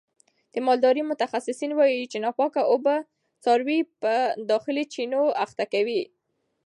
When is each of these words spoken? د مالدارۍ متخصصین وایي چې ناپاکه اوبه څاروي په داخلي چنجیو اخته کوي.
د 0.53 0.55
مالدارۍ 0.65 1.03
متخصصین 1.11 1.71
وایي 1.75 2.01
چې 2.11 2.17
ناپاکه 2.25 2.61
اوبه 2.71 2.95
څاروي 3.43 3.79
په 4.01 4.13
داخلي 4.51 4.83
چنجیو 4.93 5.25
اخته 5.45 5.65
کوي. 5.73 6.01